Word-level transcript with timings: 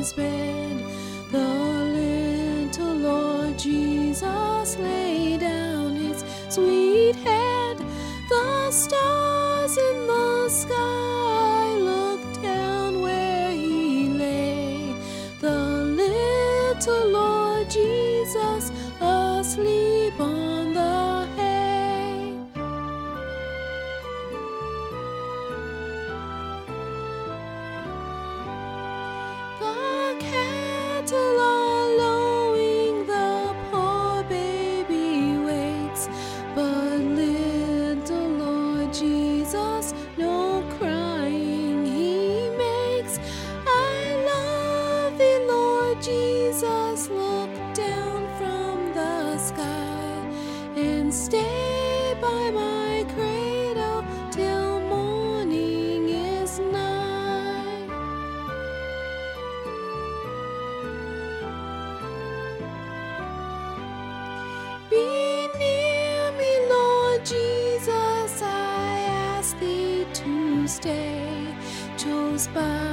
his 0.00 0.14
bed, 0.14 0.78
the 1.30 1.38
little 1.38 2.94
Lord 2.94 3.58
Jesus 3.58 4.78
lay 4.78 5.36
down 5.36 5.94
his 5.94 6.24
sweet 6.48 7.16
head. 7.16 7.76
The 8.30 8.70
stars 8.70 9.76
in 9.76 10.06
the 10.06 10.48
sky. 10.48 10.89
And 51.10 51.18
stay 51.18 52.14
by 52.20 52.50
my 52.52 53.04
cradle 53.14 54.04
till 54.30 54.80
morning 54.82 56.08
is 56.08 56.60
nigh. 56.60 57.88
Be 64.88 65.48
near 65.58 66.30
me, 66.38 66.52
Lord 66.68 67.26
Jesus, 67.26 68.42
I 68.42 69.04
ask 69.34 69.58
thee 69.58 70.06
to 70.14 70.68
stay. 70.68 71.52
Chose 71.96 72.46
by 72.54 72.89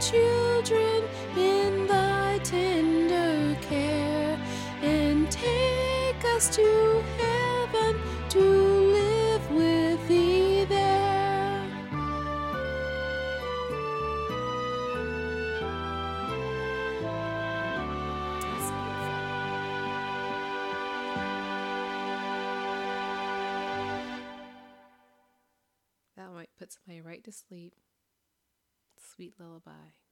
children 0.00 1.04
in 1.36 1.86
thy 1.86 2.38
tender 2.42 3.56
care 3.60 4.38
and 4.82 5.30
take 5.30 6.24
us 6.24 6.54
to 6.54 7.02
heaven 7.18 8.00
to 8.28 8.40
live 8.40 9.50
with 9.50 10.08
thee 10.08 10.64
there. 10.64 11.66
That 26.16 26.32
might 26.32 26.50
put 26.58 26.72
somebody 26.72 27.00
right 27.00 27.22
to 27.24 27.32
sleep. 27.32 27.74
Sweet 29.14 29.34
lullaby. 29.38 30.02